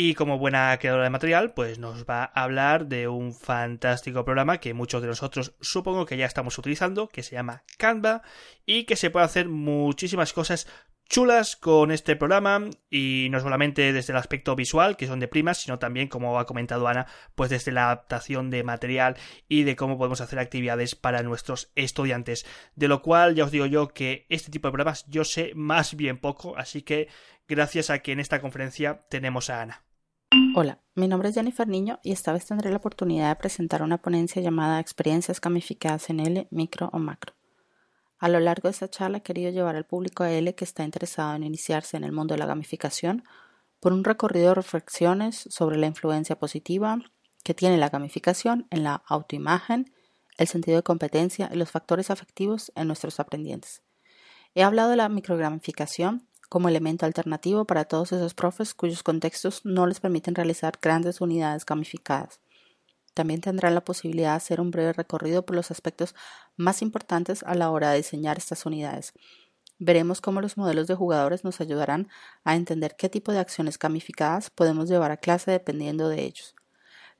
Y 0.00 0.14
como 0.14 0.38
buena 0.38 0.78
creadora 0.78 1.02
de 1.02 1.10
material, 1.10 1.54
pues 1.54 1.80
nos 1.80 2.04
va 2.04 2.22
a 2.22 2.44
hablar 2.44 2.86
de 2.86 3.08
un 3.08 3.34
fantástico 3.34 4.24
programa 4.24 4.58
que 4.58 4.72
muchos 4.72 5.02
de 5.02 5.08
nosotros 5.08 5.54
supongo 5.60 6.06
que 6.06 6.16
ya 6.16 6.24
estamos 6.24 6.56
utilizando, 6.56 7.08
que 7.08 7.24
se 7.24 7.34
llama 7.34 7.64
Canva 7.78 8.22
y 8.64 8.84
que 8.84 8.94
se 8.94 9.10
puede 9.10 9.26
hacer 9.26 9.48
muchísimas 9.48 10.32
cosas 10.32 10.68
chulas 11.08 11.56
con 11.56 11.90
este 11.90 12.14
programa 12.14 12.70
y 12.88 13.26
no 13.32 13.40
solamente 13.40 13.92
desde 13.92 14.12
el 14.12 14.18
aspecto 14.18 14.54
visual, 14.54 14.96
que 14.96 15.08
son 15.08 15.18
de 15.18 15.26
primas, 15.26 15.58
sino 15.58 15.80
también, 15.80 16.06
como 16.06 16.38
ha 16.38 16.46
comentado 16.46 16.86
Ana, 16.86 17.08
pues 17.34 17.50
desde 17.50 17.72
la 17.72 17.86
adaptación 17.86 18.50
de 18.50 18.62
material 18.62 19.16
y 19.48 19.64
de 19.64 19.74
cómo 19.74 19.98
podemos 19.98 20.20
hacer 20.20 20.38
actividades 20.38 20.94
para 20.94 21.24
nuestros 21.24 21.72
estudiantes. 21.74 22.46
De 22.76 22.86
lo 22.86 23.02
cual 23.02 23.34
ya 23.34 23.42
os 23.42 23.50
digo 23.50 23.66
yo 23.66 23.88
que 23.88 24.26
este 24.28 24.52
tipo 24.52 24.68
de 24.68 24.72
programas 24.72 25.06
yo 25.08 25.24
sé 25.24 25.50
más 25.56 25.96
bien 25.96 26.18
poco, 26.18 26.56
así 26.56 26.82
que 26.82 27.08
gracias 27.48 27.90
a 27.90 27.98
que 27.98 28.12
en 28.12 28.20
esta 28.20 28.40
conferencia 28.40 29.04
tenemos 29.10 29.50
a 29.50 29.62
Ana. 29.62 29.87
Hola, 30.60 30.80
mi 30.96 31.06
nombre 31.06 31.28
es 31.28 31.36
Jennifer 31.36 31.68
Niño 31.68 32.00
y 32.02 32.10
esta 32.10 32.32
vez 32.32 32.44
tendré 32.44 32.72
la 32.72 32.78
oportunidad 32.78 33.28
de 33.28 33.36
presentar 33.36 33.80
una 33.80 33.98
ponencia 33.98 34.42
llamada 34.42 34.80
Experiencias 34.80 35.40
gamificadas 35.40 36.10
en 36.10 36.18
L, 36.18 36.48
micro 36.50 36.90
o 36.92 36.98
macro. 36.98 37.32
A 38.18 38.28
lo 38.28 38.40
largo 38.40 38.66
de 38.66 38.72
esta 38.72 38.90
charla 38.90 39.18
he 39.18 39.22
querido 39.22 39.52
llevar 39.52 39.76
al 39.76 39.86
público 39.86 40.24
a 40.24 40.32
L 40.32 40.52
que 40.56 40.64
está 40.64 40.82
interesado 40.82 41.36
en 41.36 41.44
iniciarse 41.44 41.96
en 41.96 42.02
el 42.02 42.10
mundo 42.10 42.34
de 42.34 42.40
la 42.40 42.46
gamificación 42.46 43.22
por 43.78 43.92
un 43.92 44.02
recorrido 44.02 44.48
de 44.48 44.54
reflexiones 44.56 45.46
sobre 45.48 45.78
la 45.78 45.86
influencia 45.86 46.40
positiva 46.40 46.98
que 47.44 47.54
tiene 47.54 47.78
la 47.78 47.90
gamificación 47.90 48.66
en 48.70 48.82
la 48.82 49.04
autoimagen, 49.06 49.94
el 50.38 50.48
sentido 50.48 50.78
de 50.78 50.82
competencia 50.82 51.48
y 51.52 51.56
los 51.56 51.70
factores 51.70 52.10
afectivos 52.10 52.72
en 52.74 52.88
nuestros 52.88 53.20
aprendientes. 53.20 53.84
He 54.56 54.64
hablado 54.64 54.90
de 54.90 54.96
la 54.96 55.08
microgamificación 55.08 56.27
como 56.48 56.68
elemento 56.68 57.06
alternativo 57.06 57.64
para 57.64 57.84
todos 57.84 58.12
esos 58.12 58.34
profes 58.34 58.74
cuyos 58.74 59.02
contextos 59.02 59.64
no 59.64 59.86
les 59.86 60.00
permiten 60.00 60.34
realizar 60.34 60.78
grandes 60.80 61.20
unidades 61.20 61.64
gamificadas 61.66 62.40
también 63.18 63.40
tendrán 63.40 63.74
la 63.74 63.84
posibilidad 63.84 64.30
de 64.30 64.36
hacer 64.36 64.60
un 64.60 64.70
breve 64.70 64.92
recorrido 64.92 65.44
por 65.44 65.56
los 65.56 65.72
aspectos 65.72 66.14
más 66.56 66.82
importantes 66.82 67.42
a 67.42 67.56
la 67.56 67.68
hora 67.72 67.90
de 67.90 67.96
diseñar 67.96 68.38
estas 68.38 68.64
unidades. 68.64 69.12
Veremos 69.80 70.20
cómo 70.20 70.40
los 70.40 70.56
modelos 70.56 70.86
de 70.86 70.94
jugadores 70.94 71.42
nos 71.42 71.60
ayudarán 71.60 72.06
a 72.44 72.54
entender 72.54 72.94
qué 72.96 73.08
tipo 73.08 73.32
de 73.32 73.40
acciones 73.40 73.76
gamificadas 73.76 74.50
podemos 74.50 74.88
llevar 74.88 75.10
a 75.10 75.16
clase 75.16 75.50
dependiendo 75.50 76.08
de 76.08 76.22
ellos. 76.22 76.54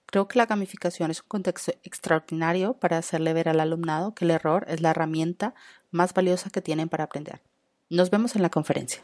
Creo 0.06 0.28
que 0.28 0.38
la 0.38 0.47
gamificación 0.47 1.11
es 1.11 1.20
un 1.20 1.26
contexto 1.26 1.73
extraordinario 1.82 2.75
para 2.75 2.99
hacerle 2.99 3.32
ver 3.32 3.49
al 3.49 3.58
alumnado 3.58 4.14
que 4.14 4.25
el 4.25 4.30
error 4.30 4.66
es 4.68 4.80
la 4.80 4.90
herramienta 4.90 5.56
más 5.90 6.14
valiosa 6.14 6.49
que 6.49 6.62
tienen 6.62 6.88
para 6.88 7.04
aprender. 7.04 7.42
Nos 7.90 8.11
vemos 8.11 8.37
en 8.37 8.42
la 8.42 8.50
conferencia. 8.50 9.02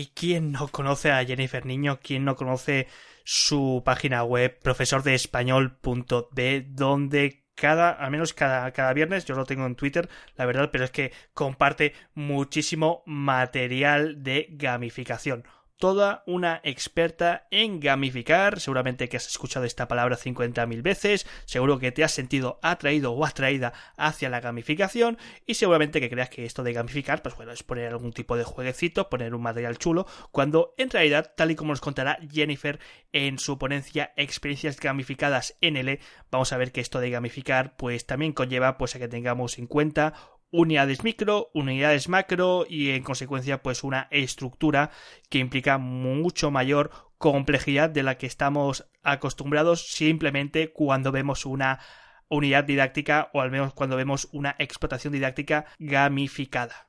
¿Y 0.00 0.06
quién 0.14 0.52
no 0.52 0.68
conoce 0.68 1.12
a 1.12 1.22
Jennifer 1.26 1.66
Niño? 1.66 2.00
¿Quién 2.02 2.24
no 2.24 2.34
conoce 2.34 2.88
su 3.22 3.82
página 3.84 4.24
web 4.24 4.58
profesordeespañol.de 4.62 6.66
donde 6.70 7.44
cada, 7.54 7.90
al 7.90 8.10
menos 8.10 8.32
cada, 8.32 8.72
cada 8.72 8.94
viernes, 8.94 9.26
yo 9.26 9.34
lo 9.34 9.44
tengo 9.44 9.66
en 9.66 9.74
Twitter, 9.74 10.08
la 10.36 10.46
verdad, 10.46 10.70
pero 10.72 10.84
es 10.84 10.90
que 10.90 11.12
comparte 11.34 11.92
muchísimo 12.14 13.02
material 13.04 14.22
de 14.22 14.46
gamificación 14.52 15.44
toda 15.80 16.22
una 16.26 16.60
experta 16.62 17.48
en 17.50 17.80
gamificar. 17.80 18.60
Seguramente 18.60 19.08
que 19.08 19.16
has 19.16 19.26
escuchado 19.26 19.64
esta 19.64 19.88
palabra 19.88 20.16
50.000 20.16 20.82
veces, 20.82 21.26
seguro 21.46 21.78
que 21.78 21.90
te 21.90 22.04
has 22.04 22.12
sentido 22.12 22.60
atraído 22.62 23.12
o 23.12 23.24
atraída 23.24 23.72
hacia 23.96 24.28
la 24.28 24.40
gamificación 24.40 25.18
y 25.46 25.54
seguramente 25.54 26.00
que 26.00 26.10
creas 26.10 26.28
que 26.28 26.44
esto 26.44 26.62
de 26.62 26.74
gamificar, 26.74 27.22
pues 27.22 27.34
bueno, 27.34 27.50
es 27.50 27.62
poner 27.62 27.88
algún 27.88 28.12
tipo 28.12 28.36
de 28.36 28.44
jueguecito, 28.44 29.08
poner 29.08 29.34
un 29.34 29.42
material 29.42 29.78
chulo, 29.78 30.06
cuando 30.30 30.74
en 30.76 30.90
realidad, 30.90 31.32
tal 31.34 31.50
y 31.50 31.56
como 31.56 31.72
nos 31.72 31.80
contará 31.80 32.18
Jennifer 32.30 32.78
en 33.12 33.38
su 33.38 33.58
ponencia 33.58 34.12
Experiencias 34.16 34.78
gamificadas 34.78 35.56
en 35.62 35.78
L, 35.78 35.98
vamos 36.30 36.52
a 36.52 36.58
ver 36.58 36.72
que 36.72 36.82
esto 36.82 37.00
de 37.00 37.10
gamificar 37.10 37.74
pues 37.76 38.06
también 38.06 38.34
conlleva 38.34 38.76
pues 38.76 38.94
a 38.94 38.98
que 38.98 39.08
tengamos 39.08 39.58
en 39.58 39.66
cuenta 39.66 40.12
unidades 40.50 41.04
micro, 41.04 41.50
unidades 41.54 42.08
macro 42.08 42.66
y 42.68 42.90
en 42.90 43.02
consecuencia 43.02 43.62
pues 43.62 43.84
una 43.84 44.08
estructura 44.10 44.90
que 45.28 45.38
implica 45.38 45.78
mucho 45.78 46.50
mayor 46.50 46.90
complejidad 47.18 47.90
de 47.90 48.02
la 48.02 48.16
que 48.18 48.26
estamos 48.26 48.86
acostumbrados 49.02 49.92
simplemente 49.92 50.72
cuando 50.72 51.12
vemos 51.12 51.46
una 51.46 51.80
unidad 52.28 52.64
didáctica 52.64 53.30
o 53.34 53.40
al 53.40 53.50
menos 53.50 53.74
cuando 53.74 53.96
vemos 53.96 54.28
una 54.32 54.56
explotación 54.58 55.12
didáctica 55.12 55.66
gamificada. 55.78 56.88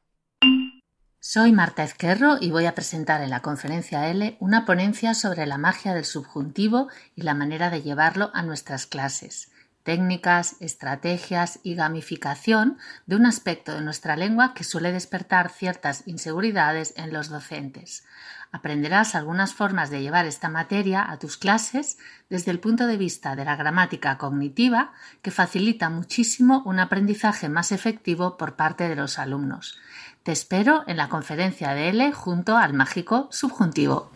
Soy 1.20 1.51
Marta 1.51 1.84
Ezquerro 1.84 2.38
y 2.41 2.50
voy 2.50 2.65
a 2.65 2.74
presentar 2.74 3.22
en 3.22 3.30
la 3.30 3.41
conferencia 3.41 4.10
L 4.10 4.38
una 4.39 4.65
ponencia 4.65 5.13
sobre 5.13 5.46
la 5.46 5.60
magia 5.60 5.94
del 5.94 6.06
subjuntivo 6.06 6.88
y 7.15 7.22
la 7.22 7.36
manera 7.36 7.70
de 7.70 7.84
llevarlo 7.84 8.32
a 8.34 8.41
nuestras 8.41 8.88
clases 8.88 9.51
técnicas, 9.84 10.56
estrategias 10.60 11.60
y 11.64 11.76
gamificación 11.76 12.78
de 13.06 13.16
un 13.16 13.26
aspecto 13.26 13.74
de 13.74 13.82
nuestra 13.82 14.16
lengua 14.16 14.54
que 14.54 14.64
suele 14.64 14.92
despertar 14.92 15.50
ciertas 15.50 16.08
inseguridades 16.08 16.94
en 16.98 17.14
los 17.14 17.30
docentes. 17.30 18.06
Aprenderás 18.54 19.16
algunas 19.16 19.54
formas 19.54 19.90
de 19.90 20.02
llevar 20.02 20.26
esta 20.26 20.50
materia 20.50 21.10
a 21.10 21.18
tus 21.18 21.38
clases 21.38 21.98
desde 22.30 22.52
el 22.52 22.60
punto 22.60 22.86
de 22.86 22.98
vista 22.98 23.36
de 23.36 23.46
la 23.46 23.56
gramática 23.56 24.18
cognitiva 24.18 24.92
que 25.22 25.32
facilita 25.32 25.90
muchísimo 25.90 26.62
un 26.66 26.80
aprendizaje 26.80 27.48
más 27.48 27.72
efectivo 27.72 28.36
por 28.38 28.58
parte 28.58 28.90
de 28.90 28.96
los 28.98 29.20
alumnos. 29.20 29.80
Te 30.24 30.34
espero 30.34 30.84
en 30.88 30.98
la 30.98 31.08
conferencia 31.08 31.74
de 31.74 31.90
L 31.90 32.12
junto 32.12 32.58
al 32.58 32.74
mágico 32.74 33.30
subjuntivo. 33.32 34.12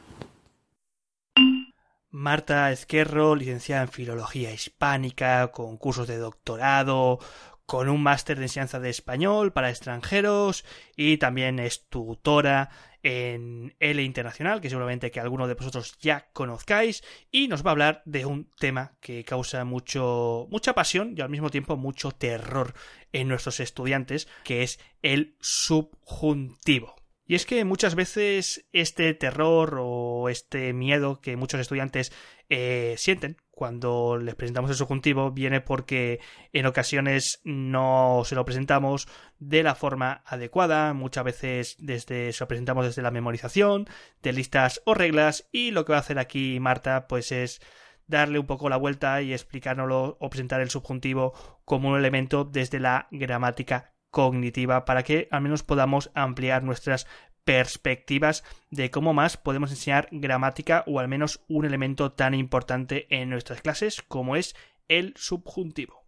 Marta 2.16 2.72
Ezquerro, 2.72 3.36
licenciada 3.36 3.82
en 3.82 3.90
Filología 3.90 4.54
Hispánica, 4.54 5.52
con 5.52 5.76
cursos 5.76 6.08
de 6.08 6.18
doctorado, 6.18 7.20
con 7.66 7.90
un 7.90 8.02
máster 8.02 8.38
de 8.38 8.46
enseñanza 8.46 8.80
de 8.80 8.90
español 8.90 9.52
para 9.52 9.70
extranjeros 9.70 10.64
y 10.96 11.18
también 11.18 11.60
es 11.60 11.90
tutora 11.90 12.70
en 13.04 13.76
L 13.82 14.02
Internacional, 14.02 14.62
que 14.62 14.70
seguramente 14.70 15.12
que 15.12 15.20
algunos 15.20 15.50
de 15.50 15.56
vosotros 15.56 15.98
ya 16.00 16.30
conozcáis, 16.32 17.04
y 17.32 17.50
nos 17.50 17.66
va 17.66 17.72
a 17.72 17.74
hablar 17.74 18.02
de 18.06 18.26
un 18.26 18.50
tema 18.58 18.94
que 19.02 19.26
causa 19.26 19.66
mucho, 19.66 20.48
mucha 20.50 20.74
pasión 20.74 21.16
y 21.18 21.22
al 21.22 21.30
mismo 21.30 21.50
tiempo 21.50 21.76
mucho 21.76 22.12
terror 22.12 22.74
en 23.12 23.28
nuestros 23.28 23.60
estudiantes, 23.60 24.30
que 24.46 24.64
es 24.64 24.80
el 25.02 25.36
subjuntivo. 25.42 26.96
Y 27.28 27.34
es 27.34 27.46
que 27.48 27.66
muchas 27.66 27.96
veces 27.96 28.68
este 28.72 29.14
terror 29.16 29.80
o 29.82 30.30
este 30.30 30.74
miedo 30.74 31.22
que 31.22 31.38
muchos 31.38 31.60
estudiantes 31.60 32.14
eh, 32.50 32.94
sienten 32.98 33.38
cuando 33.50 34.18
les 34.18 34.36
presentamos 34.36 34.70
el 34.70 34.76
subjuntivo 34.76 35.32
viene 35.32 35.60
porque 35.60 36.20
en 36.54 36.68
ocasiones 36.68 37.42
no 37.44 38.22
se 38.26 38.36
lo 38.36 38.46
presentamos 38.46 39.08
de 39.40 39.64
la 39.64 39.74
forma 39.74 40.22
adecuada, 40.26 40.94
muchas 40.94 41.24
veces 41.24 41.76
desde 41.80 42.32
se 42.32 42.44
lo 42.44 42.48
presentamos 42.48 42.86
desde 42.86 43.02
la 43.02 43.12
memorización 43.12 43.88
de 44.22 44.34
listas 44.34 44.82
o 44.86 44.94
reglas 44.94 45.48
y 45.52 45.72
lo 45.72 45.86
que 45.86 45.94
va 45.94 45.98
a 45.98 46.02
hacer 46.02 46.20
aquí 46.20 46.60
Marta 46.60 47.08
pues 47.08 47.32
es 47.32 47.60
darle 48.06 48.38
un 48.38 48.46
poco 48.46 48.70
la 48.70 48.78
vuelta 48.78 49.24
y 49.24 49.34
explicárnoslo 49.34 50.18
o 50.20 50.30
presentar 50.30 50.62
el 50.62 50.70
subjuntivo 50.70 51.34
como 51.64 51.90
un 51.90 51.98
elemento 51.98 52.44
desde 52.44 52.80
la 52.80 53.08
gramática 53.10 53.95
cognitiva 54.16 54.86
para 54.86 55.04
que 55.04 55.28
al 55.30 55.42
menos 55.42 55.62
podamos 55.64 56.10
ampliar 56.16 56.64
nuestras 56.64 57.06
perspectivas 57.44 58.46
de 58.72 58.90
cómo 58.90 59.14
más 59.14 59.36
podemos 59.36 59.72
enseñar 59.72 60.08
gramática 60.10 60.86
o 60.88 61.02
al 61.02 61.10
menos 61.10 61.44
un 61.50 61.66
elemento 61.66 62.14
tan 62.14 62.34
importante 62.34 63.08
en 63.10 63.30
nuestras 63.30 63.62
clases 63.62 64.02
como 64.02 64.38
es 64.38 64.56
el 64.88 65.14
subjuntivo. 65.18 66.06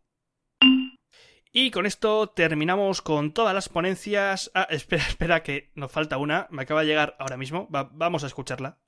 Y 1.51 1.71
con 1.71 1.85
esto 1.85 2.29
terminamos 2.29 3.01
con 3.01 3.33
todas 3.33 3.53
las 3.53 3.67
ponencias. 3.67 4.51
Ah, 4.53 4.67
espera, 4.69 5.03
espera, 5.09 5.43
que 5.43 5.71
nos 5.75 5.91
falta 5.91 6.17
una. 6.17 6.47
Me 6.49 6.61
acaba 6.61 6.81
de 6.81 6.87
llegar 6.87 7.17
ahora 7.19 7.35
mismo. 7.35 7.67
vamos 7.69 8.23
a 8.23 8.27
escucharla. 8.27 8.79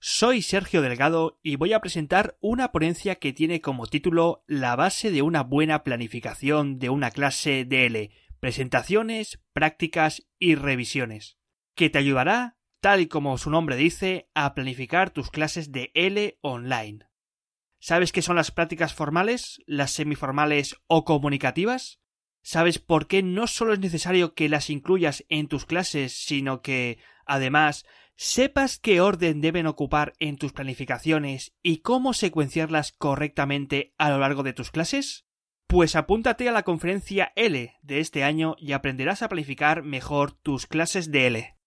Soy 0.00 0.42
Sergio 0.42 0.82
Delgado 0.82 1.38
y 1.44 1.54
voy 1.54 1.74
a 1.74 1.80
presentar 1.80 2.36
una 2.40 2.72
ponencia 2.72 3.16
que 3.16 3.32
tiene 3.32 3.60
como 3.60 3.86
título 3.86 4.42
La 4.48 4.74
base 4.74 5.12
de 5.12 5.22
una 5.22 5.44
buena 5.44 5.84
planificación 5.84 6.80
de 6.80 6.88
una 6.88 7.12
clase 7.12 7.64
DL 7.64 8.10
presentaciones, 8.40 9.40
prácticas 9.52 10.26
y 10.38 10.54
revisiones, 10.54 11.38
que 11.74 11.90
te 11.90 11.98
ayudará, 11.98 12.56
tal 12.80 13.00
y 13.00 13.06
como 13.06 13.38
su 13.38 13.50
nombre 13.50 13.76
dice, 13.76 14.28
a 14.34 14.54
planificar 14.54 15.10
tus 15.10 15.30
clases 15.30 15.72
de 15.72 15.90
L 15.94 16.38
online. 16.40 17.08
¿Sabes 17.80 18.12
qué 18.12 18.22
son 18.22 18.36
las 18.36 18.50
prácticas 18.50 18.92
formales, 18.94 19.60
las 19.66 19.92
semiformales 19.92 20.76
o 20.86 21.04
comunicativas? 21.04 22.00
¿Sabes 22.42 22.78
por 22.78 23.06
qué 23.06 23.22
no 23.22 23.46
solo 23.46 23.72
es 23.72 23.78
necesario 23.78 24.34
que 24.34 24.48
las 24.48 24.70
incluyas 24.70 25.24
en 25.28 25.48
tus 25.48 25.66
clases, 25.66 26.12
sino 26.12 26.62
que, 26.62 26.98
además, 27.26 27.84
sepas 28.16 28.78
qué 28.78 29.00
orden 29.00 29.40
deben 29.40 29.66
ocupar 29.66 30.14
en 30.18 30.38
tus 30.38 30.52
planificaciones 30.52 31.54
y 31.62 31.78
cómo 31.78 32.14
secuenciarlas 32.14 32.92
correctamente 32.92 33.94
a 33.98 34.10
lo 34.10 34.18
largo 34.18 34.42
de 34.42 34.52
tus 34.52 34.70
clases? 34.70 35.27
Pues 35.68 35.96
apúntate 35.96 36.48
a 36.48 36.52
la 36.52 36.62
conferencia 36.62 37.30
L 37.36 37.76
de 37.82 38.00
este 38.00 38.24
año 38.24 38.56
y 38.58 38.72
aprenderás 38.72 39.22
a 39.22 39.28
planificar 39.28 39.82
mejor 39.82 40.32
tus 40.32 40.66
clases 40.66 41.10
de 41.12 41.26
L. 41.26 41.57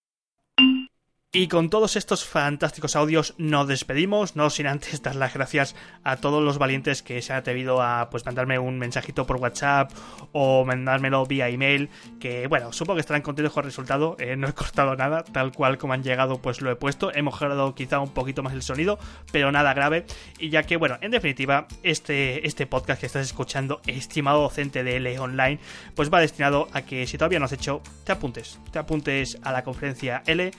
Y 1.33 1.47
con 1.47 1.69
todos 1.69 1.95
estos 1.95 2.25
fantásticos 2.25 2.97
audios 2.97 3.35
nos 3.37 3.65
despedimos, 3.65 4.35
no 4.35 4.49
sin 4.49 4.67
antes 4.67 5.01
dar 5.01 5.15
las 5.15 5.33
gracias 5.33 5.77
a 6.03 6.17
todos 6.17 6.43
los 6.43 6.57
valientes 6.57 7.01
que 7.03 7.21
se 7.21 7.31
han 7.31 7.39
atrevido 7.39 7.81
a 7.81 8.09
pues 8.09 8.25
mandarme 8.25 8.59
un 8.59 8.77
mensajito 8.77 9.25
por 9.25 9.37
WhatsApp 9.37 9.93
o 10.33 10.65
mandármelo 10.65 11.25
vía 11.25 11.47
email, 11.47 11.89
que 12.19 12.47
bueno, 12.47 12.73
supongo 12.73 12.95
que 12.95 12.99
estarán 12.99 13.21
contentos 13.21 13.53
con 13.53 13.63
el 13.63 13.69
resultado, 13.69 14.17
eh, 14.19 14.35
no 14.35 14.49
he 14.49 14.53
cortado 14.53 14.97
nada, 14.97 15.23
tal 15.23 15.53
cual 15.53 15.77
como 15.77 15.93
han 15.93 16.03
llegado 16.03 16.41
pues 16.41 16.59
lo 16.59 16.69
he 16.69 16.75
puesto, 16.75 17.15
he 17.15 17.21
mejorado 17.21 17.75
quizá 17.75 18.01
un 18.01 18.13
poquito 18.13 18.43
más 18.43 18.51
el 18.51 18.61
sonido, 18.61 18.99
pero 19.31 19.53
nada 19.53 19.73
grave, 19.73 20.05
y 20.37 20.49
ya 20.49 20.63
que 20.63 20.75
bueno, 20.75 20.97
en 20.99 21.11
definitiva, 21.11 21.65
este, 21.81 22.45
este 22.45 22.67
podcast 22.67 22.99
que 22.99 23.05
estás 23.05 23.25
escuchando, 23.25 23.79
estimado 23.87 24.41
docente 24.41 24.83
de 24.83 24.97
L 24.97 25.17
Online, 25.17 25.59
pues 25.95 26.11
va 26.11 26.19
destinado 26.19 26.67
a 26.73 26.81
que 26.81 27.07
si 27.07 27.17
todavía 27.17 27.39
no 27.39 27.45
has 27.45 27.53
hecho, 27.53 27.81
te 28.03 28.11
apuntes, 28.11 28.59
te 28.73 28.79
apuntes 28.79 29.37
a 29.43 29.53
la 29.53 29.63
conferencia 29.63 30.23
L, 30.25 30.51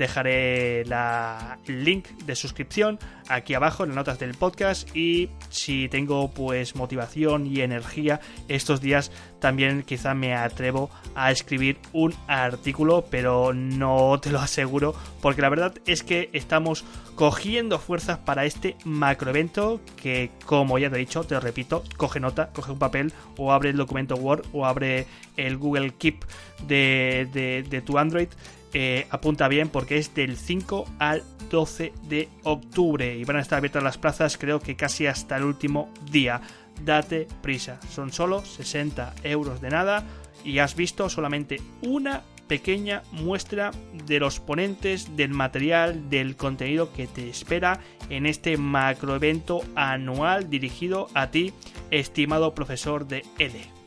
dejaré 0.00 0.84
la, 0.86 1.58
el 1.66 1.84
link 1.84 2.08
de 2.24 2.34
suscripción 2.34 2.98
aquí 3.28 3.52
abajo 3.52 3.84
en 3.84 3.90
las 3.90 3.96
notas 3.96 4.18
del 4.18 4.34
podcast 4.34 4.88
y 4.96 5.28
si 5.50 5.88
tengo 5.90 6.30
pues 6.30 6.74
motivación 6.74 7.46
y 7.46 7.60
energía 7.60 8.20
estos 8.48 8.80
días 8.80 9.12
también 9.40 9.82
quizá 9.82 10.14
me 10.14 10.34
atrevo 10.34 10.90
a 11.14 11.30
escribir 11.30 11.78
un 11.92 12.14
artículo 12.26 13.04
pero 13.10 13.52
no 13.52 14.18
te 14.20 14.30
lo 14.30 14.40
aseguro 14.40 14.94
porque 15.20 15.42
la 15.42 15.50
verdad 15.50 15.74
es 15.84 16.02
que 16.02 16.30
estamos 16.32 16.84
cogiendo 17.14 17.78
fuerzas 17.78 18.18
para 18.18 18.46
este 18.46 18.76
macroevento 18.84 19.82
que 19.96 20.30
como 20.46 20.78
ya 20.78 20.88
te 20.88 20.96
he 20.96 21.00
dicho 21.00 21.24
te 21.24 21.34
lo 21.34 21.40
repito 21.40 21.84
coge 21.98 22.20
nota 22.20 22.48
coge 22.54 22.72
un 22.72 22.78
papel 22.78 23.12
o 23.36 23.52
abre 23.52 23.68
el 23.68 23.76
documento 23.76 24.14
Word 24.14 24.46
o 24.54 24.64
abre 24.64 25.06
el 25.36 25.58
Google 25.58 25.92
Keep 25.92 26.24
de, 26.66 27.28
de, 27.32 27.64
de 27.68 27.82
tu 27.82 27.98
Android 27.98 28.28
eh, 28.72 29.06
apunta 29.10 29.48
bien 29.48 29.68
porque 29.68 29.98
es 29.98 30.14
del 30.14 30.36
5 30.36 30.86
al 30.98 31.24
12 31.50 31.92
de 32.08 32.28
octubre 32.44 33.16
y 33.16 33.24
van 33.24 33.36
a 33.36 33.40
estar 33.40 33.58
abiertas 33.58 33.82
las 33.82 33.98
plazas 33.98 34.38
creo 34.38 34.60
que 34.60 34.76
casi 34.76 35.06
hasta 35.06 35.36
el 35.36 35.44
último 35.44 35.92
día. 36.10 36.40
Date 36.84 37.26
prisa, 37.42 37.78
son 37.90 38.12
solo 38.12 38.44
60 38.44 39.14
euros 39.24 39.60
de 39.60 39.68
nada 39.68 40.04
y 40.44 40.58
has 40.58 40.74
visto 40.74 41.08
solamente 41.10 41.60
una 41.82 42.22
pequeña 42.50 43.02
muestra 43.12 43.70
de 44.06 44.18
los 44.18 44.40
ponentes, 44.40 45.16
del 45.16 45.30
material, 45.30 46.10
del 46.10 46.36
contenido 46.36 46.92
que 46.92 47.06
te 47.06 47.28
espera 47.28 47.80
en 48.08 48.26
este 48.26 48.56
macroevento 48.56 49.62
anual 49.76 50.50
dirigido 50.50 51.08
a 51.14 51.30
ti, 51.30 51.52
estimado 51.92 52.54
profesor 52.54 53.06
de 53.06 53.24
EDE. 53.38 53.79